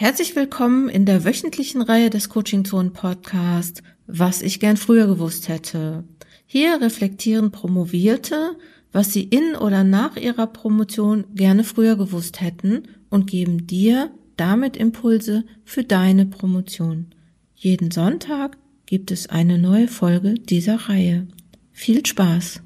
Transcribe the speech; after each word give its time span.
Herzlich 0.00 0.34
willkommen 0.34 0.88
in 0.88 1.04
der 1.04 1.26
wöchentlichen 1.26 1.82
Reihe 1.82 2.08
des 2.08 2.30
Coaching 2.30 2.64
Zone 2.64 2.88
Podcast, 2.88 3.82
was 4.06 4.40
ich 4.40 4.58
gern 4.58 4.78
früher 4.78 5.06
gewusst 5.06 5.50
hätte. 5.50 6.04
Hier 6.46 6.80
reflektieren 6.80 7.50
Promovierte, 7.50 8.56
was 8.92 9.12
sie 9.12 9.24
in 9.24 9.54
oder 9.56 9.84
nach 9.84 10.16
ihrer 10.16 10.46
Promotion 10.46 11.26
gerne 11.34 11.64
früher 11.64 11.96
gewusst 11.96 12.40
hätten 12.40 12.84
und 13.10 13.26
geben 13.26 13.66
dir 13.66 14.10
damit 14.38 14.78
Impulse 14.78 15.44
für 15.66 15.84
deine 15.84 16.24
Promotion. 16.24 17.08
Jeden 17.54 17.90
Sonntag 17.90 18.56
gibt 18.86 19.10
es 19.10 19.28
eine 19.28 19.58
neue 19.58 19.86
Folge 19.86 20.32
dieser 20.32 20.76
Reihe. 20.76 21.26
Viel 21.72 22.06
Spaß! 22.06 22.62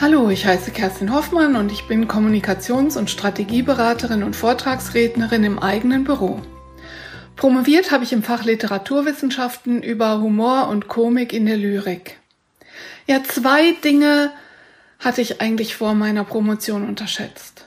Hallo, 0.00 0.30
ich 0.30 0.46
heiße 0.46 0.70
Kerstin 0.70 1.12
Hoffmann 1.12 1.56
und 1.56 1.70
ich 1.70 1.86
bin 1.86 2.08
Kommunikations- 2.08 2.96
und 2.96 3.10
Strategieberaterin 3.10 4.22
und 4.22 4.34
Vortragsrednerin 4.34 5.44
im 5.44 5.58
eigenen 5.58 6.04
Büro. 6.04 6.40
Promoviert 7.36 7.90
habe 7.90 8.04
ich 8.04 8.14
im 8.14 8.22
Fach 8.22 8.42
Literaturwissenschaften 8.42 9.82
über 9.82 10.22
Humor 10.22 10.68
und 10.68 10.88
Komik 10.88 11.34
in 11.34 11.44
der 11.44 11.58
Lyrik. 11.58 12.18
Ja, 13.06 13.22
zwei 13.24 13.72
Dinge 13.84 14.32
hatte 14.98 15.20
ich 15.20 15.42
eigentlich 15.42 15.76
vor 15.76 15.92
meiner 15.92 16.24
Promotion 16.24 16.88
unterschätzt. 16.88 17.66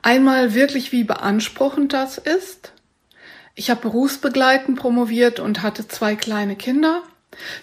Einmal 0.00 0.54
wirklich, 0.54 0.90
wie 0.90 1.04
beanspruchend 1.04 1.92
das 1.92 2.16
ist. 2.16 2.72
Ich 3.54 3.68
habe 3.68 3.82
berufsbegleitend 3.82 4.78
promoviert 4.78 5.38
und 5.38 5.62
hatte 5.62 5.86
zwei 5.86 6.16
kleine 6.16 6.56
Kinder. 6.56 7.02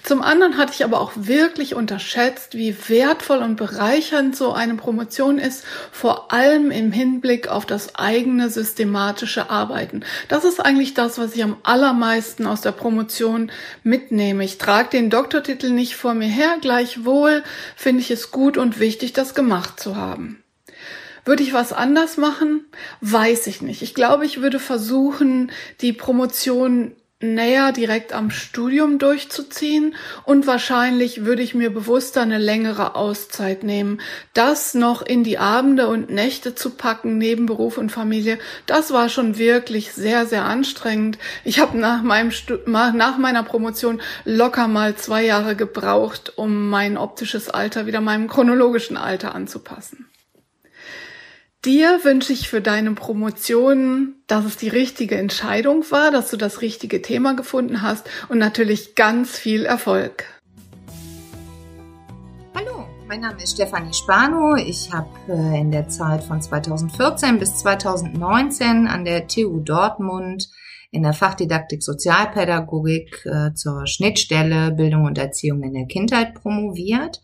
Zum 0.04 0.22
anderen 0.22 0.58
hatte 0.58 0.74
ich 0.74 0.84
aber 0.84 1.02
auch 1.02 1.12
wirklich 1.16 1.76
unterschätzt, 1.76 2.56
wie 2.56 2.76
wertvoll 2.88 3.40
und 3.40 3.56
bereichernd 3.56 4.36
so 4.36 4.54
eine 4.54 4.76
Promotion 4.76 5.38
ist, 5.38 5.64
vor 5.92 6.32
allem 6.32 6.72
im 6.72 6.92
Hinblick 6.92 7.48
auf 7.48 7.66
das 7.66 7.96
eigene 7.96 8.50
systematische 8.50 9.50
Arbeiten. 9.50 10.04
Das 10.28 10.44
ist 10.44 10.60
eigentlich 10.60 10.94
das, 10.94 11.18
was 11.18 11.36
ich 11.36 11.44
am 11.44 11.58
allermeisten 11.64 12.46
aus 12.46 12.62
der 12.62 12.72
Promotion 12.72 13.52
mitnehme. 13.84 14.44
Ich 14.44 14.58
trage 14.58 14.90
den 14.90 15.10
Doktortitel 15.10 15.70
nicht 15.70 15.96
vor 15.96 16.14
mir 16.14 16.28
her, 16.28 16.58
gleichwohl 16.62 17.44
finde 17.76 18.02
ich 18.02 18.12
es 18.12 18.32
gut 18.32 18.58
und 18.58 18.80
wichtig, 18.80 19.14
das 19.14 19.36
gemacht 19.36 19.80
zu 19.80 19.96
haben. 19.96 20.42
Würde 21.26 21.42
ich 21.42 21.54
was 21.54 21.74
anders 21.74 22.18
machen? 22.18 22.66
Weiß 23.02 23.48
ich 23.48 23.64
nicht. 23.64 23.82
Ich 23.82 23.96
glaube, 23.96 24.26
ich 24.26 24.42
würde 24.42 24.60
versuchen, 24.60 25.52
die 25.82 25.92
Promotion 25.92 26.96
näher 27.34 27.72
direkt 27.72 28.14
am 28.14 28.30
Studium 28.30 29.00
durchzuziehen 29.00 29.96
und 30.24 30.48
wahrscheinlich 30.48 31.26
würde 31.26 31.42
ich 31.42 31.56
mir 31.56 31.74
bewusster 31.74 32.22
eine 32.22 32.38
längere 32.38 32.96
Auszeit 32.96 33.64
nehmen. 33.64 34.00
Das 34.34 34.74
noch 34.74 35.02
in 35.02 35.24
die 35.24 35.38
Abende 35.38 35.88
und 35.88 36.10
Nächte 36.10 36.56
zu 36.56 36.72
packen 36.72 37.18
neben 37.18 37.46
Beruf 37.46 37.78
und 37.78 37.92
Familie, 37.92 38.38
das 38.66 38.92
war 38.92 39.10
schon 39.10 39.38
wirklich 39.38 39.94
sehr, 39.94 40.26
sehr 40.26 40.46
anstrengend. 40.46 41.18
Ich 41.44 41.60
habe 41.60 41.78
nach, 41.78 42.04
nach 42.04 43.18
meiner 43.18 43.44
Promotion 43.44 44.02
locker 44.24 44.68
mal 44.68 44.96
zwei 44.96 45.24
Jahre 45.24 45.56
gebraucht, 45.56 46.34
um 46.36 46.70
mein 46.70 46.98
optisches 46.98 47.50
Alter 47.50 47.86
wieder 47.86 48.02
meinem 48.02 48.28
chronologischen 48.28 48.98
Alter 48.98 49.34
anzupassen. 49.36 50.08
Dir 51.66 52.02
wünsche 52.04 52.32
ich 52.32 52.48
für 52.48 52.62
deine 52.62 52.92
Promotion, 52.92 54.18
dass 54.28 54.46
es 54.46 54.56
die 54.56 54.70
richtige 54.70 55.18
Entscheidung 55.18 55.84
war, 55.90 56.12
dass 56.12 56.30
du 56.30 56.38
das 56.38 56.62
richtige 56.62 57.02
Thema 57.02 57.34
gefunden 57.34 57.82
hast 57.82 58.08
und 58.30 58.38
natürlich 58.38 58.94
ganz 58.94 59.32
viel 59.32 59.66
Erfolg. 59.66 60.26
Hallo, 62.54 62.86
mein 63.08 63.22
Name 63.22 63.42
ist 63.42 63.54
Stefanie 63.54 63.96
Spano. 63.96 64.56
Ich 64.58 64.94
habe 64.94 65.10
äh, 65.28 65.60
in 65.60 65.72
der 65.72 65.90
Zeit 65.90 66.24
von 66.24 66.40
2014 66.40 67.40
bis 67.40 67.56
2019 67.56 68.88
an 68.88 69.04
der 69.04 69.28
TU 69.28 69.60
Dortmund 69.60 70.48
in 70.92 71.02
der 71.02 71.14
Fachdidaktik 71.14 71.82
Sozialpädagogik 71.82 73.26
äh, 73.26 73.56
zur 73.56 73.88
Schnittstelle 73.88 74.70
Bildung 74.70 75.06
und 75.06 75.18
Erziehung 75.18 75.64
in 75.64 75.74
der 75.74 75.88
Kindheit 75.88 76.36
promoviert. 76.36 77.24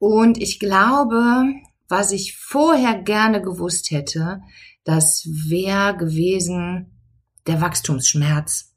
Und 0.00 0.36
ich 0.36 0.58
glaube, 0.58 1.44
was 1.88 2.12
ich 2.12 2.36
vorher 2.36 2.94
gerne 2.94 3.40
gewusst 3.40 3.90
hätte, 3.90 4.40
das 4.84 5.28
wäre 5.48 5.96
gewesen 5.96 6.98
der 7.46 7.60
Wachstumsschmerz. 7.60 8.74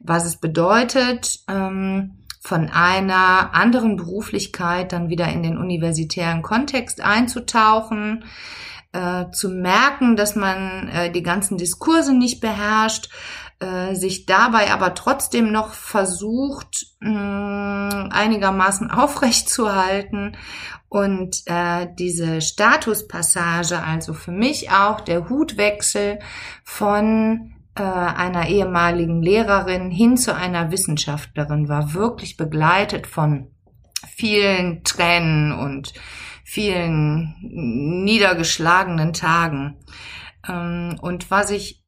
Was 0.00 0.24
es 0.24 0.36
bedeutet, 0.36 1.40
ähm, 1.48 2.20
von 2.40 2.70
einer 2.70 3.54
anderen 3.54 3.96
Beruflichkeit 3.96 4.92
dann 4.92 5.10
wieder 5.10 5.28
in 5.28 5.42
den 5.42 5.58
universitären 5.58 6.40
Kontext 6.42 7.02
einzutauchen, 7.02 8.24
äh, 8.92 9.30
zu 9.30 9.50
merken, 9.50 10.16
dass 10.16 10.36
man 10.36 10.88
äh, 10.88 11.12
die 11.12 11.22
ganzen 11.22 11.58
Diskurse 11.58 12.14
nicht 12.14 12.40
beherrscht, 12.40 13.10
äh, 13.60 13.94
sich 13.94 14.26
dabei 14.26 14.72
aber 14.72 14.94
trotzdem 14.94 15.52
noch 15.52 15.72
versucht, 15.74 16.86
einigermaßen 17.00 18.90
aufrecht 18.90 19.48
zu 19.48 19.72
halten 19.74 20.36
und 20.90 21.42
äh, 21.46 21.86
diese 21.98 22.40
Statuspassage, 22.40 23.80
also 23.82 24.12
für 24.12 24.32
mich 24.32 24.70
auch 24.72 25.00
der 25.00 25.28
Hutwechsel 25.28 26.18
von 26.64 27.52
äh, 27.76 27.82
einer 27.82 28.48
ehemaligen 28.48 29.22
Lehrerin 29.22 29.90
hin 29.92 30.16
zu 30.16 30.34
einer 30.34 30.72
Wissenschaftlerin, 30.72 31.68
war 31.68 31.94
wirklich 31.94 32.36
begleitet 32.36 33.06
von 33.06 33.52
vielen 34.16 34.82
Tränen 34.82 35.52
und 35.52 35.92
vielen 36.44 37.36
niedergeschlagenen 37.40 39.12
Tagen. 39.12 39.76
Ähm, 40.48 40.98
und 41.00 41.30
was 41.30 41.50
ich 41.50 41.79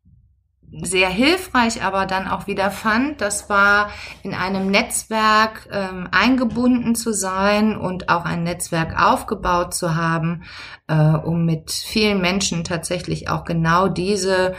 sehr 0.80 1.10
hilfreich 1.10 1.82
aber 1.82 2.06
dann 2.06 2.26
auch 2.26 2.46
wieder 2.46 2.70
fand, 2.70 3.20
das 3.20 3.50
war 3.50 3.90
in 4.22 4.32
einem 4.32 4.70
Netzwerk 4.70 5.68
ähm, 5.70 6.08
eingebunden 6.10 6.94
zu 6.94 7.12
sein 7.12 7.76
und 7.76 8.08
auch 8.08 8.24
ein 8.24 8.42
Netzwerk 8.42 9.00
aufgebaut 9.00 9.74
zu 9.74 9.94
haben, 9.94 10.44
äh, 10.88 10.94
um 10.94 11.44
mit 11.44 11.70
vielen 11.70 12.20
Menschen 12.20 12.64
tatsächlich 12.64 13.28
auch 13.28 13.44
genau 13.44 13.88
diese 13.88 14.54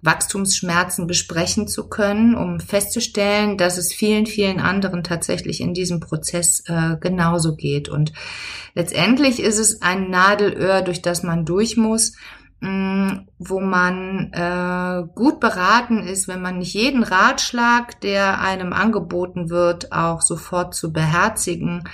Wachstumsschmerzen 0.00 1.06
besprechen 1.06 1.66
zu 1.66 1.88
können, 1.88 2.34
um 2.34 2.60
festzustellen, 2.60 3.58
dass 3.58 3.78
es 3.78 3.92
vielen, 3.92 4.26
vielen 4.26 4.60
anderen 4.60 5.02
tatsächlich 5.02 5.60
in 5.60 5.74
diesem 5.74 5.98
Prozess 6.00 6.62
äh, 6.66 6.96
genauso 7.00 7.56
geht. 7.56 7.88
Und 7.88 8.12
letztendlich 8.74 9.40
ist 9.40 9.58
es 9.58 9.82
ein 9.82 10.08
Nadelöhr, 10.08 10.82
durch 10.82 11.02
das 11.02 11.24
man 11.24 11.44
durch 11.44 11.76
muss, 11.76 12.12
wo 12.60 13.60
man 13.60 14.32
äh, 14.32 15.06
gut 15.14 15.38
beraten 15.38 16.00
ist, 16.00 16.26
wenn 16.26 16.42
man 16.42 16.58
nicht 16.58 16.74
jeden 16.74 17.04
Ratschlag, 17.04 18.00
der 18.00 18.40
einem 18.40 18.72
angeboten 18.72 19.48
wird, 19.48 19.92
auch 19.92 20.22
sofort 20.22 20.74
zu 20.74 20.92
beherzigen. 20.92 21.84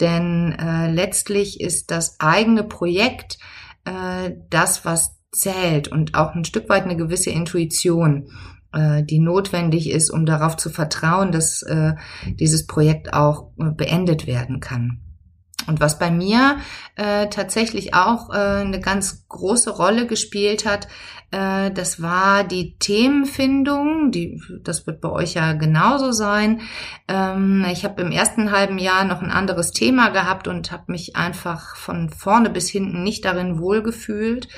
Denn 0.00 0.52
äh, 0.52 0.90
letztlich 0.92 1.60
ist 1.60 1.90
das 1.90 2.20
eigene 2.20 2.62
Projekt 2.62 3.38
äh, 3.84 4.32
das, 4.50 4.84
was 4.84 5.18
zählt 5.32 5.88
und 5.88 6.14
auch 6.14 6.34
ein 6.34 6.44
Stück 6.44 6.68
weit 6.68 6.84
eine 6.84 6.96
gewisse 6.96 7.30
Intuition 7.30 8.28
äh, 8.72 9.02
die 9.02 9.20
notwendig 9.20 9.90
ist, 9.90 10.10
um 10.10 10.26
darauf 10.26 10.56
zu 10.56 10.70
vertrauen, 10.70 11.32
dass 11.32 11.62
äh, 11.62 11.94
dieses 12.26 12.66
Projekt 12.66 13.14
auch 13.14 13.50
äh, 13.58 13.70
beendet 13.70 14.26
werden 14.26 14.60
kann. 14.60 15.03
Und 15.66 15.80
was 15.80 15.98
bei 15.98 16.10
mir 16.10 16.58
äh, 16.96 17.28
tatsächlich 17.28 17.94
auch 17.94 18.30
äh, 18.30 18.36
eine 18.36 18.80
ganz 18.80 19.26
große 19.28 19.70
Rolle 19.70 20.06
gespielt 20.06 20.66
hat, 20.66 20.88
äh, 21.34 21.72
das 21.72 22.00
war 22.00 22.44
die 22.44 22.76
Themenfindung. 22.78 24.12
Die, 24.12 24.40
das 24.62 24.86
wird 24.86 25.00
bei 25.00 25.10
euch 25.10 25.34
ja 25.34 25.52
genauso 25.54 26.12
sein. 26.12 26.60
Ähm, 27.08 27.66
ich 27.72 27.84
habe 27.84 28.02
im 28.02 28.12
ersten 28.12 28.52
halben 28.52 28.78
Jahr 28.78 29.04
noch 29.04 29.20
ein 29.20 29.30
anderes 29.32 29.72
Thema 29.72 30.10
gehabt 30.10 30.46
und 30.46 30.70
habe 30.70 30.92
mich 30.92 31.16
einfach 31.16 31.74
von 31.76 32.10
vorne 32.10 32.50
bis 32.50 32.68
hinten 32.68 33.02
nicht 33.02 33.24
darin 33.24 33.58
wohlgefühlt 33.58 34.48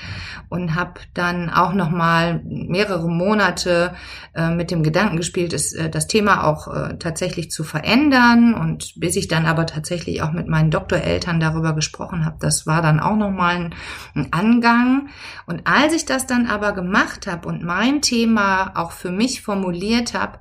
und 0.50 0.75
habe 0.75 1.00
dann 1.14 1.48
auch 1.48 1.72
noch 1.72 1.90
mal 1.90 2.42
mehrere 2.44 3.08
Monate 3.08 3.94
äh, 4.34 4.50
mit 4.50 4.70
dem 4.70 4.82
Gedanken 4.82 5.16
gespielt, 5.16 5.54
ist, 5.54 5.72
äh, 5.72 5.88
das 5.88 6.06
Thema 6.06 6.44
auch 6.44 6.69
äh, 6.69 6.98
tatsächlich 6.98 7.50
zu 7.50 7.64
verändern. 7.64 8.52
Und 8.52 8.92
bis 8.96 9.16
ich 9.16 9.28
dann 9.28 9.46
aber 9.46 9.64
tatsächlich 9.64 10.20
auch 10.20 10.32
mit 10.32 10.46
meinen 10.46 10.70
Doktoreltern 10.96 11.40
darüber 11.40 11.75
gesprochen 11.75 12.25
habe, 12.25 12.37
das 12.40 12.66
war 12.66 12.82
dann 12.82 13.00
auch 13.00 13.16
noch 13.16 13.31
mal 13.31 13.56
ein, 13.56 13.75
ein 14.14 14.32
Angang. 14.32 15.08
Und 15.46 15.66
als 15.66 15.93
ich 15.93 16.04
das 16.06 16.26
dann 16.26 16.46
aber 16.46 16.72
gemacht 16.72 17.26
habe 17.26 17.48
und 17.48 17.62
mein 17.62 18.00
Thema 18.02 18.72
auch 18.75 18.93
für 18.93 19.10
mich 19.10 19.43
formuliert 19.43 20.14
habe, 20.14 20.38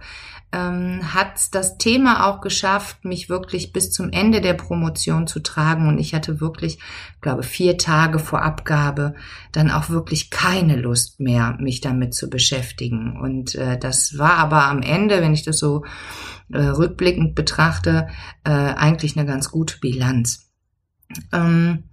ähm, 0.56 1.14
hat 1.14 1.54
das 1.54 1.78
Thema 1.78 2.28
auch 2.28 2.40
geschafft, 2.40 3.04
mich 3.04 3.28
wirklich 3.28 3.74
bis 3.74 3.92
zum 3.92 4.12
Ende 4.12 4.40
der 4.40 4.54
Promotion 4.54 5.28
zu 5.28 5.42
tragen. 5.42 5.90
Und 5.90 5.98
ich 5.98 6.16
hatte 6.16 6.40
wirklich, 6.40 6.80
glaube 7.20 7.44
vier 7.44 7.78
Tage 7.78 8.20
vor 8.20 8.42
Abgabe 8.42 9.16
dann 9.52 9.70
auch 9.70 9.90
wirklich 9.90 10.30
keine 10.30 10.78
Lust 10.78 11.20
mehr, 11.20 11.58
mich 11.60 11.82
damit 11.82 12.14
zu 12.14 12.30
beschäftigen. 12.30 13.20
Und 13.20 13.56
äh, 13.56 13.78
das 13.78 14.18
war 14.18 14.38
aber 14.38 14.64
am 14.66 14.82
Ende, 14.82 15.22
wenn 15.22 15.34
ich 15.34 15.44
das 15.44 15.60
so 15.60 15.84
äh, 16.52 16.60
rückblickend 16.60 17.36
betrachte, 17.36 18.08
äh, 18.46 18.52
eigentlich 18.52 19.18
eine 19.18 19.28
ganz 19.28 19.52
gute 19.52 19.80
Bilanz. 19.80 20.52
Ähm, 21.34 21.84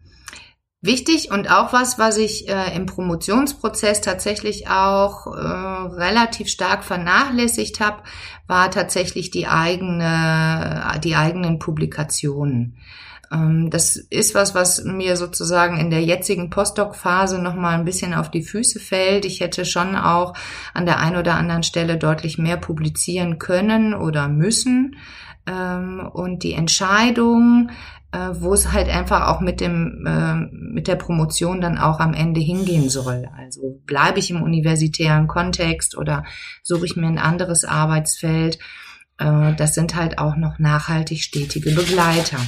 Wichtig 0.84 1.30
und 1.30 1.48
auch 1.48 1.72
was, 1.72 2.00
was 2.00 2.16
ich 2.16 2.48
äh, 2.48 2.74
im 2.74 2.86
Promotionsprozess 2.86 4.00
tatsächlich 4.00 4.66
auch 4.68 5.28
äh, 5.28 5.38
relativ 5.38 6.48
stark 6.48 6.82
vernachlässigt 6.82 7.78
habe, 7.78 8.02
war 8.48 8.68
tatsächlich 8.68 9.30
die 9.30 9.46
eigene, 9.46 11.00
die 11.04 11.14
eigenen 11.14 11.60
Publikationen. 11.60 12.78
Ähm, 13.32 13.70
das 13.70 13.96
ist 13.96 14.34
was, 14.34 14.54
was 14.54 14.84
mir 14.84 15.16
sozusagen 15.16 15.78
in 15.78 15.90
der 15.90 16.02
jetzigen 16.04 16.50
Postdoc-Phase 16.50 17.40
nochmal 17.40 17.78
ein 17.78 17.84
bisschen 17.84 18.14
auf 18.14 18.30
die 18.30 18.42
Füße 18.42 18.78
fällt. 18.78 19.24
Ich 19.24 19.40
hätte 19.40 19.64
schon 19.64 19.96
auch 19.96 20.34
an 20.74 20.86
der 20.86 20.98
einen 20.98 21.16
oder 21.16 21.34
anderen 21.34 21.62
Stelle 21.62 21.96
deutlich 21.96 22.38
mehr 22.38 22.56
publizieren 22.56 23.38
können 23.38 23.94
oder 23.94 24.28
müssen. 24.28 24.96
Ähm, 25.46 26.08
und 26.12 26.42
die 26.42 26.52
Entscheidung, 26.52 27.70
äh, 28.12 28.28
wo 28.34 28.52
es 28.52 28.72
halt 28.72 28.88
einfach 28.88 29.28
auch 29.28 29.40
mit 29.40 29.60
dem 29.60 30.04
äh, 30.06 30.34
mit 30.52 30.86
der 30.86 30.96
Promotion 30.96 31.60
dann 31.60 31.78
auch 31.78 31.98
am 32.00 32.14
Ende 32.14 32.40
hingehen 32.40 32.90
soll. 32.90 33.28
Also 33.36 33.80
bleibe 33.86 34.18
ich 34.18 34.30
im 34.30 34.42
universitären 34.42 35.26
Kontext 35.26 35.96
oder 35.96 36.24
suche 36.62 36.84
ich 36.84 36.96
mir 36.96 37.06
ein 37.06 37.18
anderes 37.18 37.64
Arbeitsfeld. 37.64 38.58
Äh, 39.18 39.54
das 39.54 39.74
sind 39.74 39.96
halt 39.96 40.18
auch 40.18 40.36
noch 40.36 40.58
nachhaltig 40.58 41.22
stetige 41.22 41.70
Begleiter. 41.70 42.38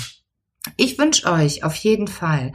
Ich 0.76 0.98
wünsche 0.98 1.30
euch 1.30 1.64
auf 1.64 1.74
jeden 1.76 2.08
Fall 2.08 2.52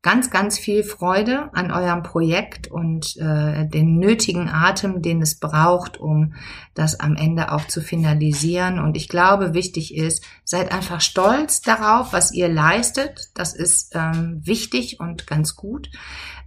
ganz, 0.00 0.30
ganz 0.30 0.58
viel 0.58 0.84
Freude 0.84 1.50
an 1.54 1.72
eurem 1.72 2.02
Projekt 2.02 2.68
und 2.68 3.16
äh, 3.16 3.68
den 3.68 3.98
nötigen 3.98 4.48
Atem, 4.48 5.02
den 5.02 5.20
es 5.20 5.40
braucht, 5.40 5.98
um 5.98 6.34
das 6.74 7.00
am 7.00 7.16
Ende 7.16 7.52
auch 7.52 7.66
zu 7.66 7.80
finalisieren. 7.80 8.78
Und 8.78 8.96
ich 8.96 9.08
glaube, 9.08 9.54
wichtig 9.54 9.94
ist, 9.94 10.24
seid 10.44 10.72
einfach 10.72 11.00
stolz 11.00 11.62
darauf, 11.62 12.12
was 12.12 12.32
ihr 12.32 12.48
leistet. 12.48 13.30
Das 13.34 13.54
ist 13.54 13.94
ähm, 13.94 14.40
wichtig 14.44 15.00
und 15.00 15.26
ganz 15.26 15.56
gut. 15.56 15.90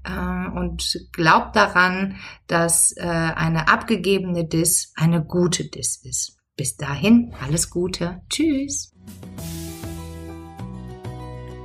Äh, 0.06 0.58
und 0.58 1.08
glaubt 1.12 1.56
daran, 1.56 2.16
dass 2.48 2.96
äh, 2.96 3.02
eine 3.04 3.68
abgegebene 3.68 4.46
Dis 4.46 4.94
eine 4.96 5.24
gute 5.24 5.66
Dis 5.66 5.98
ist. 5.98 6.38
Bis 6.56 6.78
dahin, 6.78 7.34
alles 7.42 7.70
Gute. 7.70 8.22
Tschüss. 8.30 8.94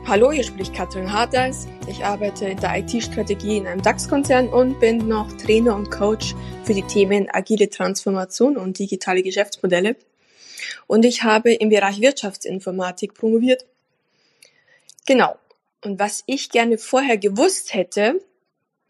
Hallo, 0.09 0.31
hier 0.31 0.45
spricht 0.45 0.73
Katrin 0.73 1.13
Harteis. 1.13 1.67
Ich 1.89 2.05
arbeite 2.05 2.47
in 2.47 2.61
der 2.61 2.79
IT-Strategie 2.79 3.57
in 3.57 3.67
einem 3.67 3.83
DAX-Konzern 3.83 4.49
und 4.49 4.79
bin 4.79 5.09
noch 5.09 5.33
Trainer 5.33 5.75
und 5.75 5.91
Coach 5.91 6.37
für 6.63 6.75
die 6.75 6.85
Themen 6.85 7.27
agile 7.33 7.69
Transformation 7.69 8.57
und 8.57 8.79
digitale 8.79 9.25
Geschäftsmodelle. 9.25 9.97
Und 10.87 11.05
ich 11.05 11.25
habe 11.25 11.53
im 11.53 11.71
Bereich 11.71 12.01
Wirtschaftsinformatik 12.01 13.15
promoviert. 13.15 13.67
Genau. 15.07 15.35
Und 15.83 15.99
was 15.99 16.23
ich 16.27 16.51
gerne 16.51 16.79
vorher 16.79 17.19
gewusst 17.19 17.75
hätte, 17.75 18.21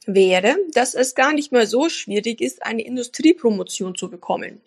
wäre, 0.06 0.56
dass 0.72 0.94
es 0.94 1.14
gar 1.14 1.32
nicht 1.32 1.52
mehr 1.52 1.66
so 1.66 1.88
schwierig 1.88 2.40
ist, 2.40 2.64
eine 2.64 2.82
Industriepromotion 2.82 3.94
zu 3.94 4.08
bekommen. 4.08 4.60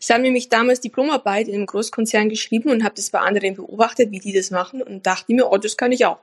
Ich 0.00 0.10
habe 0.10 0.22
nämlich 0.22 0.48
damals 0.48 0.80
Diplomarbeit 0.80 1.48
in 1.48 1.54
einem 1.54 1.66
Großkonzern 1.66 2.28
geschrieben 2.28 2.70
und 2.70 2.84
habe 2.84 2.94
das 2.96 3.10
bei 3.10 3.20
anderen 3.20 3.54
beobachtet, 3.54 4.10
wie 4.10 4.18
die 4.18 4.32
das 4.32 4.50
machen 4.50 4.82
und 4.82 5.06
dachte 5.06 5.32
mir, 5.32 5.50
oh, 5.50 5.56
das 5.56 5.76
kann 5.76 5.92
ich 5.92 6.04
auch. 6.04 6.18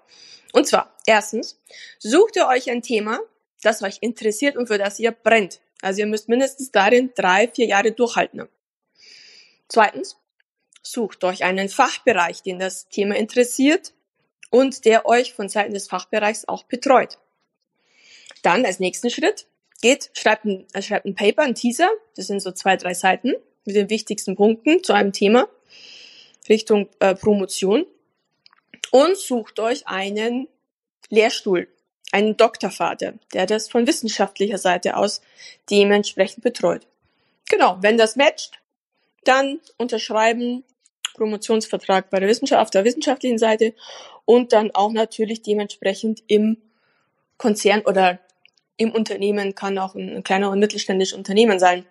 Und 0.53 0.67
zwar, 0.67 0.93
erstens, 1.05 1.59
sucht 1.97 2.35
ihr 2.35 2.47
euch 2.47 2.69
ein 2.69 2.83
Thema, 2.83 3.19
das 3.63 3.81
euch 3.81 3.97
interessiert 4.01 4.57
und 4.57 4.67
für 4.67 4.77
das 4.77 4.99
ihr 4.99 5.11
brennt. 5.11 5.61
Also 5.81 6.01
ihr 6.01 6.07
müsst 6.07 6.29
mindestens 6.29 6.71
darin 6.71 7.11
drei, 7.15 7.47
vier 7.47 7.65
Jahre 7.65 7.91
durchhalten. 7.91 8.47
Zweitens, 9.67 10.17
sucht 10.83 11.23
euch 11.23 11.43
einen 11.43 11.69
Fachbereich, 11.69 12.43
den 12.43 12.59
das 12.59 12.89
Thema 12.89 13.15
interessiert 13.15 13.93
und 14.49 14.85
der 14.85 15.05
euch 15.05 15.33
von 15.33 15.49
Seiten 15.49 15.73
des 15.73 15.87
Fachbereichs 15.87 16.47
auch 16.47 16.63
betreut. 16.63 17.17
Dann 18.41 18.65
als 18.65 18.79
nächsten 18.79 19.09
Schritt 19.09 19.47
geht, 19.81 20.09
schreibt 20.13 20.45
ein, 20.45 20.67
schreibt 20.81 21.05
ein 21.05 21.15
Paper, 21.15 21.43
ein 21.43 21.55
Teaser, 21.55 21.89
das 22.15 22.27
sind 22.27 22.41
so 22.41 22.51
zwei, 22.51 22.77
drei 22.77 22.93
Seiten 22.93 23.33
mit 23.65 23.75
den 23.75 23.89
wichtigsten 23.89 24.35
Punkten 24.35 24.83
zu 24.83 24.93
einem 24.93 25.13
Thema 25.13 25.47
Richtung 26.49 26.89
äh, 26.99 27.15
Promotion 27.15 27.85
und 28.91 29.17
sucht 29.17 29.59
euch 29.59 29.87
einen 29.87 30.47
Lehrstuhl, 31.09 31.67
einen 32.11 32.37
Doktorvater, 32.37 33.13
der 33.33 33.45
das 33.45 33.69
von 33.69 33.87
wissenschaftlicher 33.87 34.57
Seite 34.57 34.97
aus 34.97 35.21
dementsprechend 35.69 36.43
betreut. 36.43 36.87
Genau, 37.49 37.77
wenn 37.81 37.97
das 37.97 38.15
matcht, 38.15 38.59
dann 39.23 39.59
unterschreiben 39.77 40.63
Promotionsvertrag 41.13 42.09
bei 42.09 42.19
der 42.19 42.29
Wissenschaft, 42.29 42.61
auf 42.61 42.69
der 42.71 42.85
wissenschaftlichen 42.85 43.37
Seite 43.37 43.73
und 44.25 44.53
dann 44.53 44.71
auch 44.71 44.91
natürlich 44.91 45.41
dementsprechend 45.41 46.23
im 46.27 46.57
Konzern 47.37 47.81
oder 47.81 48.19
im 48.81 48.91
Unternehmen 48.91 49.55
kann 49.55 49.77
auch 49.77 49.95
ein 49.95 50.23
kleiner 50.23 50.49
und 50.49 50.59
mittelständisches 50.59 51.17
Unternehmen 51.17 51.59
sein. 51.59 51.85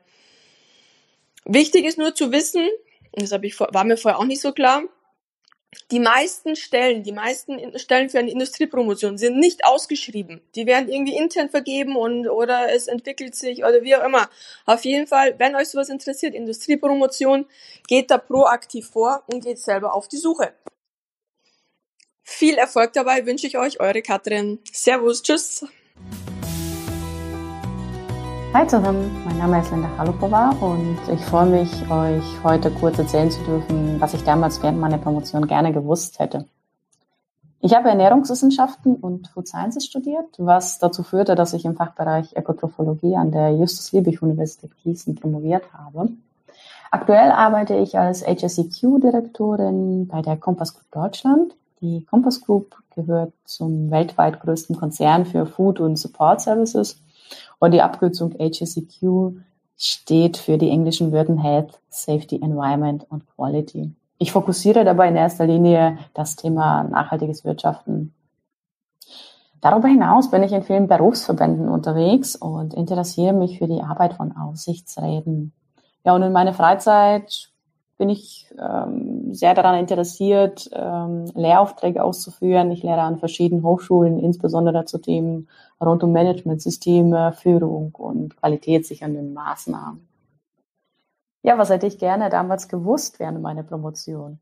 Wichtig 1.45 1.85
ist 1.85 1.99
nur 1.99 2.15
zu 2.15 2.33
wissen, 2.33 2.69
das 3.13 3.33
ich, 3.33 3.59
war 3.59 3.85
mir 3.85 3.97
vorher 3.97 4.19
auch 4.19 4.25
nicht 4.25 4.41
so 4.41 4.53
klar, 4.53 4.83
die 5.93 6.01
meisten 6.01 6.57
Stellen, 6.57 7.05
die 7.05 7.13
meisten 7.13 7.79
Stellen 7.79 8.11
für 8.11 8.19
eine 8.19 8.33
Industriepromotion 8.33 9.19
sind 9.19 9.39
nicht 9.39 9.65
ausgeschrieben. 9.65 10.41
Die 10.57 10.67
werden 10.67 10.89
irgendwie 10.89 11.17
intern 11.17 11.49
vergeben 11.49 11.95
und 11.95 12.29
oder 12.29 12.73
es 12.75 12.89
entwickelt 12.89 13.37
sich 13.37 13.61
oder 13.61 13.83
wie 13.83 13.95
auch 13.95 14.05
immer. 14.05 14.29
Auf 14.67 14.85
jeden 14.85 15.07
Fall, 15.07 15.39
wenn 15.39 15.55
euch 15.55 15.69
sowas 15.69 15.89
interessiert, 15.89 16.35
Industriepromotion, 16.35 17.47
geht 17.87 18.11
da 18.11 18.19
proaktiv 18.19 18.91
vor 18.91 19.23
und 19.33 19.45
geht 19.45 19.61
selber 19.61 19.95
auf 19.95 20.09
die 20.09 20.17
Suche. 20.17 20.53
Viel 22.25 22.55
Erfolg 22.55 22.93
dabei 22.93 23.27
wünsche 23.27 23.47
ich 23.47 23.57
euch, 23.57 23.81
eure 23.81 24.03
Katrin. 24.03 24.59
Servus, 24.73 25.23
tschüss. 25.23 25.65
Hi 28.53 28.67
zusammen, 28.67 29.09
mein 29.25 29.39
Name 29.39 29.61
ist 29.61 29.71
Linda 29.71 29.89
Chalupova 29.97 30.51
und 30.61 30.99
ich 31.09 31.21
freue 31.21 31.47
mich, 31.47 31.71
euch 31.89 32.43
heute 32.43 32.73
kurz 32.73 32.99
erzählen 32.99 33.31
zu 33.31 33.41
dürfen, 33.45 34.01
was 34.01 34.13
ich 34.13 34.25
damals 34.25 34.61
während 34.61 34.81
meiner 34.81 34.99
Promotion 34.99 35.47
gerne 35.47 35.73
gewusst 35.73 36.19
hätte. 36.19 36.47
Ich 37.61 37.77
habe 37.77 37.91
Ernährungswissenschaften 37.91 38.97
und 38.97 39.29
Food 39.29 39.47
Sciences 39.47 39.87
studiert, 39.87 40.27
was 40.39 40.81
dazu 40.81 41.05
führte, 41.05 41.37
dass 41.37 41.53
ich 41.53 41.65
im 41.65 41.77
Fachbereich 41.77 42.37
Ökotrophologie 42.37 43.15
an 43.15 43.31
der 43.31 43.53
Justus-Liebig-Universität 43.53 44.73
Gießen 44.83 45.15
promoviert 45.15 45.73
habe. 45.73 46.09
Aktuell 46.91 47.31
arbeite 47.31 47.77
ich 47.77 47.97
als 47.97 48.27
HSEQ-Direktorin 48.27 50.09
bei 50.09 50.23
der 50.23 50.37
Compass 50.37 50.75
Group 50.75 50.91
Deutschland. 50.91 51.55
Die 51.81 52.05
Compass 52.05 52.41
Group 52.41 52.75
gehört 52.97 53.33
zum 53.45 53.93
weltweit 53.93 54.41
größten 54.41 54.77
Konzern 54.77 55.25
für 55.25 55.47
Food 55.47 55.79
und 55.79 55.97
Support 55.97 56.41
Services 56.41 57.01
und 57.61 57.73
die 57.73 57.83
Abkürzung 57.83 58.35
HSEQ 58.39 59.37
steht 59.77 60.37
für 60.37 60.59
die 60.59 60.71
englischen 60.71 61.13
Wörter 61.13 61.41
Health, 61.41 61.81
Safety, 61.89 62.37
Environment 62.43 63.07
und 63.09 63.25
Quality. 63.35 63.93
Ich 64.19 64.33
fokussiere 64.33 64.85
dabei 64.85 65.09
in 65.09 65.17
erster 65.17 65.47
Linie 65.47 65.99
das 66.13 66.37
Thema 66.37 66.83
nachhaltiges 66.83 67.45
Wirtschaften. 67.45 68.13
Darüber 69.61 69.89
hinaus 69.89 70.31
bin 70.31 70.43
ich 70.43 70.53
in 70.53 70.63
vielen 70.63 70.89
Berufsverbänden 70.89 71.69
unterwegs 71.69 72.35
und 72.35 72.75
interessiere 72.75 73.33
mich 73.33 73.59
für 73.59 73.67
die 73.67 73.83
Arbeit 73.83 74.15
von 74.15 74.37
Aufsichtsräten. 74.37 75.53
Ja, 76.05 76.15
und 76.15 76.23
in 76.23 76.33
meiner 76.33 76.55
Freizeit 76.55 77.51
bin 78.01 78.09
ich 78.09 78.51
ähm, 78.59 79.35
sehr 79.35 79.53
daran 79.53 79.79
interessiert, 79.79 80.71
ähm, 80.73 81.27
Lehraufträge 81.35 82.03
auszuführen. 82.03 82.71
Ich 82.71 82.83
lehre 82.83 83.03
an 83.03 83.19
verschiedenen 83.19 83.63
Hochschulen, 83.63 84.19
insbesondere 84.19 84.87
zu 84.87 84.97
Themen 84.97 85.51
rund 85.79 86.03
um 86.03 86.11
Managementsysteme, 86.11 87.35
Führung 87.35 87.95
und 87.95 88.39
qualitätssichernden 88.39 89.35
Maßnahmen. 89.35 90.09
Ja, 91.43 91.59
was 91.59 91.69
hätte 91.69 91.87
ich 91.87 91.99
gerne 91.99 92.31
damals 92.31 92.69
gewusst 92.69 93.21
während 93.21 93.43
meiner 93.43 93.65
Promotion? 93.65 94.41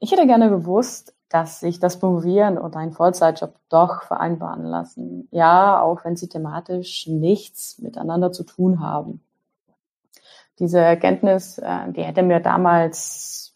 Ich 0.00 0.10
hätte 0.10 0.26
gerne 0.26 0.48
gewusst, 0.48 1.14
dass 1.28 1.60
sich 1.60 1.80
das 1.80 1.98
Promovieren 1.98 2.56
und 2.56 2.74
ein 2.74 2.92
Vollzeitjob 2.92 3.52
doch 3.68 4.04
vereinbaren 4.04 4.64
lassen. 4.64 5.28
Ja, 5.30 5.82
auch 5.82 6.06
wenn 6.06 6.16
sie 6.16 6.30
thematisch 6.30 7.06
nichts 7.06 7.78
miteinander 7.80 8.32
zu 8.32 8.44
tun 8.44 8.80
haben 8.80 9.20
diese 10.58 10.80
Erkenntnis, 10.80 11.58
äh, 11.58 11.92
die 11.92 12.02
hätte 12.02 12.22
mir 12.22 12.40
damals 12.40 13.54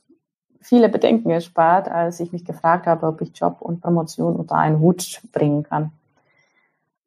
viele 0.60 0.88
Bedenken 0.88 1.30
erspart, 1.30 1.88
als 1.88 2.20
ich 2.20 2.32
mich 2.32 2.44
gefragt 2.44 2.86
habe, 2.86 3.06
ob 3.06 3.20
ich 3.20 3.36
Job 3.36 3.60
und 3.60 3.80
Promotion 3.80 4.36
unter 4.36 4.54
einen 4.54 4.78
Hut 4.78 5.20
bringen 5.32 5.64
kann. 5.64 5.92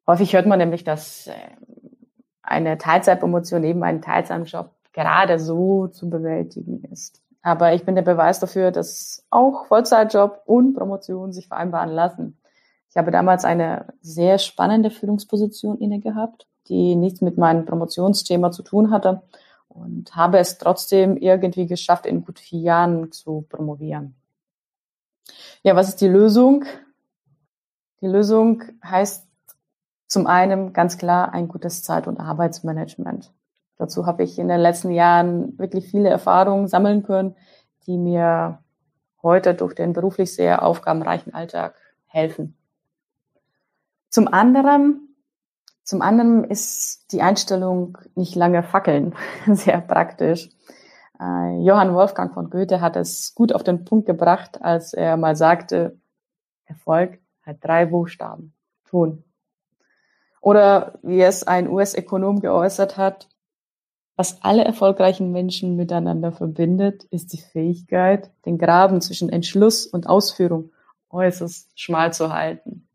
Häufig 0.06 0.34
hört 0.34 0.46
man 0.46 0.58
nämlich, 0.58 0.84
dass 0.84 1.26
äh, 1.26 1.32
eine 2.42 2.78
Teilzeitpromotion 2.78 3.60
neben 3.60 3.82
einem 3.82 4.02
Teilzeitjob 4.02 4.70
gerade 4.92 5.38
so 5.38 5.88
zu 5.88 6.08
bewältigen 6.08 6.84
ist. 6.92 7.20
Aber 7.42 7.74
ich 7.74 7.84
bin 7.84 7.94
der 7.94 8.02
Beweis 8.02 8.40
dafür, 8.40 8.70
dass 8.70 9.24
auch 9.30 9.66
Vollzeitjob 9.66 10.42
und 10.46 10.74
Promotion 10.74 11.32
sich 11.32 11.48
vereinbaren 11.48 11.90
lassen. 11.90 12.38
Ich 12.90 12.96
habe 12.96 13.10
damals 13.10 13.44
eine 13.44 13.86
sehr 14.00 14.38
spannende 14.38 14.90
Führungsposition 14.90 15.78
inne 15.78 16.00
gehabt, 16.00 16.46
die 16.68 16.96
nichts 16.96 17.20
mit 17.20 17.36
meinem 17.36 17.66
Promotionsthema 17.66 18.50
zu 18.50 18.62
tun 18.62 18.90
hatte 18.90 19.22
und 19.80 20.14
habe 20.16 20.38
es 20.38 20.58
trotzdem 20.58 21.16
irgendwie 21.16 21.66
geschafft, 21.66 22.06
in 22.06 22.24
gut 22.24 22.38
vier 22.38 22.60
Jahren 22.60 23.12
zu 23.12 23.46
promovieren. 23.48 24.14
Ja, 25.62 25.76
was 25.76 25.88
ist 25.88 26.00
die 26.00 26.08
Lösung? 26.08 26.64
Die 28.00 28.06
Lösung 28.06 28.62
heißt 28.84 29.26
zum 30.06 30.26
einen 30.26 30.72
ganz 30.72 30.98
klar 30.98 31.32
ein 31.32 31.48
gutes 31.48 31.82
Zeit- 31.82 32.06
und 32.06 32.20
Arbeitsmanagement. 32.20 33.32
Dazu 33.76 34.06
habe 34.06 34.22
ich 34.22 34.38
in 34.38 34.48
den 34.48 34.60
letzten 34.60 34.90
Jahren 34.90 35.58
wirklich 35.58 35.90
viele 35.90 36.08
Erfahrungen 36.08 36.68
sammeln 36.68 37.02
können, 37.02 37.34
die 37.86 37.98
mir 37.98 38.60
heute 39.22 39.54
durch 39.54 39.74
den 39.74 39.92
beruflich 39.92 40.34
sehr 40.34 40.62
aufgabenreichen 40.62 41.34
Alltag 41.34 41.74
helfen. 42.06 42.56
Zum 44.08 44.28
anderen, 44.28 45.15
zum 45.86 46.02
anderen 46.02 46.42
ist 46.42 47.12
die 47.12 47.22
Einstellung 47.22 47.96
nicht 48.16 48.34
lange 48.34 48.64
fackeln 48.64 49.14
sehr 49.46 49.80
praktisch. 49.80 50.50
Äh, 51.20 51.60
Johann 51.62 51.94
Wolfgang 51.94 52.34
von 52.34 52.50
Goethe 52.50 52.80
hat 52.80 52.96
es 52.96 53.34
gut 53.36 53.52
auf 53.52 53.62
den 53.62 53.84
Punkt 53.84 54.04
gebracht, 54.04 54.62
als 54.62 54.92
er 54.92 55.16
mal 55.16 55.36
sagte, 55.36 55.96
Erfolg 56.64 57.20
hat 57.42 57.58
drei 57.60 57.86
Buchstaben. 57.86 58.52
Tun. 58.84 59.22
Oder 60.40 60.98
wie 61.02 61.22
es 61.22 61.46
ein 61.46 61.68
US-Ökonom 61.68 62.40
geäußert 62.40 62.96
hat, 62.96 63.28
was 64.16 64.42
alle 64.42 64.64
erfolgreichen 64.64 65.30
Menschen 65.30 65.76
miteinander 65.76 66.32
verbindet, 66.32 67.04
ist 67.04 67.32
die 67.32 67.40
Fähigkeit, 67.40 68.32
den 68.44 68.58
Graben 68.58 69.00
zwischen 69.00 69.28
Entschluss 69.28 69.86
und 69.86 70.08
Ausführung 70.08 70.72
äußerst 71.10 71.78
schmal 71.78 72.12
zu 72.12 72.32
halten. 72.32 72.85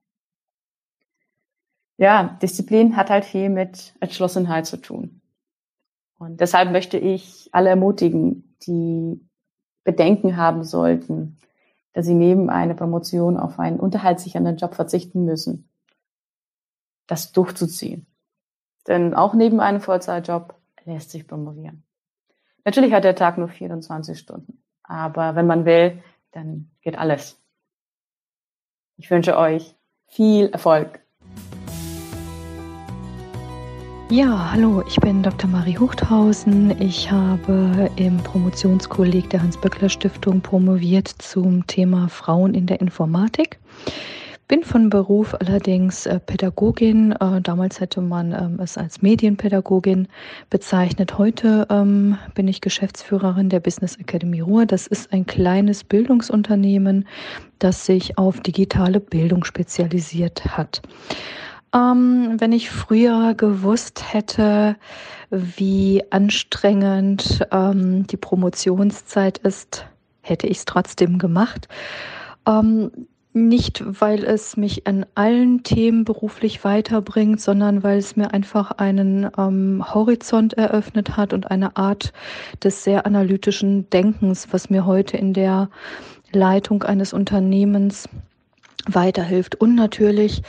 Ja, 1.98 2.38
Disziplin 2.42 2.96
hat 2.98 3.10
halt 3.10 3.26
viel 3.26 3.50
mit 3.50 3.94
Entschlossenheit 4.00 4.66
zu 4.66 4.78
tun. 4.78 5.22
Und 6.18 6.40
deshalb 6.40 6.72
möchte 6.72 6.98
ich 6.98 7.50
alle 7.52 7.70
ermutigen, 7.70 8.56
die 8.68 9.20
Bedenken 9.84 10.38
haben 10.38 10.64
sollten, 10.64 11.40
dass 11.94 12.06
sie 12.06 12.14
neben 12.14 12.50
einer 12.50 12.74
Promotion 12.74 13.38
auf 13.38 13.60
einen 13.60 13.80
unterhaltssichernden 13.80 14.58
Job 14.58 14.76
verzichten 14.76 15.26
müssen, 15.26 15.70
das 17.08 17.32
durchzuziehen. 17.32 18.06
Denn 18.88 19.14
auch 19.14 19.34
neben 19.34 19.60
einem 19.60 19.82
Vollzeitjob 19.82 20.56
lässt 20.86 21.12
sich 21.12 21.28
promovieren. 21.28 21.84
Natürlich 22.64 22.94
hat 22.94 23.04
der 23.04 23.16
Tag 23.16 23.38
nur 23.38 23.50
24 23.50 24.18
Stunden, 24.18 24.64
aber 24.84 25.36
wenn 25.36 25.48
man 25.48 25.66
will, 25.66 26.02
dann 26.32 26.72
geht 26.82 26.98
alles. 26.98 27.42
Ich 28.98 29.10
wünsche 29.10 29.38
euch 29.38 29.76
viel 30.06 30.50
Erfolg. 30.50 31.01
Ja, 34.12 34.52
hallo, 34.52 34.84
ich 34.90 34.98
bin 34.98 35.24
Dr. 35.24 35.50
Marie 35.50 35.78
Huchthausen. 35.78 36.76
Ich 36.82 37.10
habe 37.10 37.90
im 37.96 38.18
Promotionskolleg 38.18 39.30
der 39.30 39.42
Hans-Böckler-Stiftung 39.42 40.42
promoviert 40.42 41.08
zum 41.08 41.66
Thema 41.66 42.10
Frauen 42.10 42.54
in 42.54 42.66
der 42.66 42.82
Informatik 42.82 43.58
bin 44.52 44.66
von 44.66 44.90
Beruf 44.90 45.34
allerdings 45.36 46.06
äh, 46.06 46.20
Pädagogin. 46.20 47.14
Äh, 47.14 47.40
damals 47.40 47.80
hätte 47.80 48.02
man 48.02 48.34
ähm, 48.34 48.60
es 48.62 48.78
als 48.78 49.02
Medienpädagogin 49.02 50.10
bezeichnet. 50.50 51.18
Heute 51.18 51.66
ähm, 51.70 52.18
bin 52.36 52.50
ich 52.50 52.60
Geschäftsführerin 52.60 53.48
der 53.48 53.62
Business 53.62 53.96
Academy 53.96 54.42
Ruhr. 54.42 54.66
Das 54.66 54.88
ist 54.88 55.14
ein 55.14 55.26
kleines 55.26 55.86
Bildungsunternehmen, 55.86 57.08
das 57.60 57.86
sich 57.86 58.18
auf 58.18 58.42
digitale 58.42 59.00
Bildung 59.00 59.46
spezialisiert 59.46 60.44
hat. 60.58 60.82
Ähm, 61.74 62.36
wenn 62.38 62.52
ich 62.52 62.70
früher 62.70 63.34
gewusst 63.34 64.14
hätte, 64.14 64.76
wie 65.30 66.04
anstrengend 66.10 67.48
ähm, 67.52 68.06
die 68.08 68.18
Promotionszeit 68.18 69.38
ist, 69.38 69.86
hätte 70.22 70.48
ich 70.48 70.58
es 70.58 70.66
trotzdem 70.66 71.18
gemacht. 71.18 71.68
Ähm, 72.46 72.92
nicht, 73.34 73.82
weil 73.86 74.26
es 74.26 74.58
mich 74.58 74.88
an 74.88 75.06
allen 75.16 75.64
Themen 75.64 76.04
beruflich 76.04 76.66
weiterbringt, 76.66 77.40
sondern 77.40 77.82
weil 77.82 77.98
es 77.98 78.18
mir 78.18 78.34
einfach 78.34 78.72
einen 78.72 79.30
ähm, 79.38 79.86
Horizont 79.94 80.54
eröffnet 80.54 81.16
hat 81.16 81.32
und 81.32 81.50
eine 81.50 81.78
Art 81.78 82.12
des 82.62 82.84
sehr 82.84 83.06
analytischen 83.06 83.90
Denkens, 83.90 84.50
was 84.52 84.70
mir 84.70 84.86
heute 84.86 85.16
in 85.16 85.34
der 85.34 85.70
Leitung 86.34 86.84
eines 86.84 87.14
Unternehmens 87.14 88.10
weiterhilft. 88.86 89.56
Und 89.56 89.76
natürlich 89.76 90.42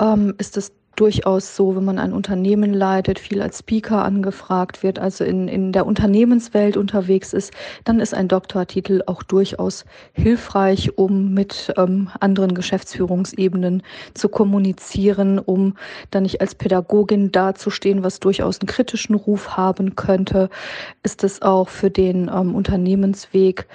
ähm, 0.00 0.34
ist 0.38 0.56
es 0.56 0.72
durchaus 0.98 1.54
so, 1.54 1.76
wenn 1.76 1.84
man 1.84 1.98
ein 1.98 2.12
Unternehmen 2.12 2.74
leitet, 2.74 3.18
viel 3.18 3.40
als 3.40 3.60
Speaker 3.60 4.04
angefragt 4.04 4.82
wird, 4.82 4.98
also 4.98 5.24
in, 5.24 5.46
in 5.48 5.72
der 5.72 5.86
Unternehmenswelt 5.86 6.76
unterwegs 6.76 7.32
ist, 7.32 7.52
dann 7.84 8.00
ist 8.00 8.14
ein 8.14 8.28
Doktortitel 8.28 9.02
auch 9.06 9.22
durchaus 9.22 9.84
hilfreich, 10.12 10.98
um 10.98 11.32
mit 11.32 11.72
ähm, 11.76 12.10
anderen 12.20 12.54
Geschäftsführungsebenen 12.54 13.82
zu 14.14 14.28
kommunizieren, 14.28 15.38
um 15.38 15.74
dann 16.10 16.24
nicht 16.24 16.40
als 16.40 16.54
Pädagogin 16.54 17.30
dazustehen, 17.30 18.02
was 18.02 18.18
durchaus 18.20 18.60
einen 18.60 18.68
kritischen 18.68 19.14
Ruf 19.14 19.56
haben 19.56 19.94
könnte, 19.94 20.50
ist 21.02 21.22
es 21.22 21.42
auch 21.42 21.68
für 21.68 21.90
den 21.90 22.30
ähm, 22.32 22.54
Unternehmensweg 22.54 23.66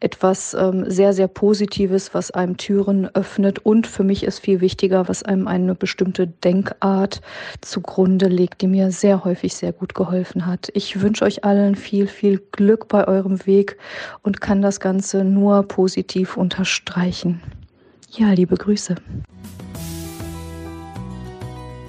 etwas 0.00 0.54
ähm, 0.54 0.88
sehr, 0.88 1.12
sehr 1.12 1.28
Positives, 1.28 2.14
was 2.14 2.30
einem 2.30 2.56
Türen 2.56 3.06
öffnet. 3.14 3.58
Und 3.58 3.86
für 3.86 4.04
mich 4.04 4.22
ist 4.22 4.38
viel 4.38 4.60
wichtiger, 4.60 5.08
was 5.08 5.22
einem 5.22 5.48
eine 5.48 5.74
bestimmte 5.74 6.28
Denkart 6.68 7.20
zugrunde 7.60 8.28
legt, 8.28 8.60
die 8.62 8.66
mir 8.66 8.90
sehr 8.90 9.24
häufig 9.24 9.54
sehr 9.54 9.72
gut 9.72 9.94
geholfen 9.94 10.46
hat. 10.46 10.68
Ich 10.74 11.00
wünsche 11.00 11.24
euch 11.24 11.44
allen 11.44 11.74
viel, 11.74 12.06
viel 12.06 12.40
Glück 12.52 12.88
bei 12.88 13.06
eurem 13.06 13.44
Weg 13.46 13.76
und 14.22 14.40
kann 14.40 14.62
das 14.62 14.80
Ganze 14.80 15.24
nur 15.24 15.62
positiv 15.62 16.36
unterstreichen. 16.36 17.40
Ja, 18.10 18.32
liebe 18.32 18.56
Grüße. 18.56 18.96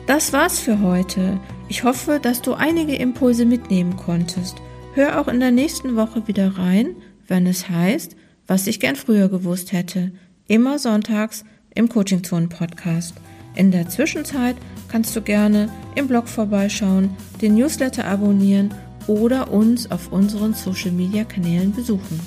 Das 0.07 0.33
war's 0.33 0.59
für 0.59 0.81
heute. 0.81 1.39
Ich 1.67 1.83
hoffe, 1.83 2.19
dass 2.21 2.41
du 2.41 2.53
einige 2.53 2.95
Impulse 2.95 3.45
mitnehmen 3.45 3.95
konntest. 3.95 4.57
Hör 4.95 5.21
auch 5.21 5.27
in 5.27 5.39
der 5.39 5.51
nächsten 5.51 5.95
Woche 5.95 6.27
wieder 6.27 6.57
rein 6.57 6.95
wenn 7.29 7.47
es 7.47 7.69
heißt, 7.69 8.15
was 8.47 8.67
ich 8.67 8.79
gern 8.79 8.95
früher 8.95 9.29
gewusst 9.29 9.71
hätte. 9.71 10.11
Immer 10.47 10.79
sonntags 10.79 11.45
im 11.75 11.87
Coaching 11.87 12.23
Zone 12.23 12.47
Podcast. 12.47 13.13
In 13.59 13.71
der 13.71 13.89
Zwischenzeit 13.89 14.55
kannst 14.87 15.13
du 15.17 15.21
gerne 15.21 15.67
im 15.95 16.07
Blog 16.07 16.29
vorbeischauen, 16.29 17.09
den 17.41 17.55
Newsletter 17.55 18.05
abonnieren 18.05 18.73
oder 19.05 19.51
uns 19.51 19.91
auf 19.91 20.13
unseren 20.13 20.53
Social 20.53 20.91
Media 20.91 21.25
Kanälen 21.25 21.73
besuchen. 21.73 22.21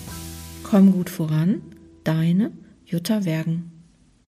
Komm 0.62 0.92
gut 0.92 1.08
voran, 1.08 1.62
deine 2.04 2.52
Jutta 2.84 3.24
Wergen. 3.24 3.71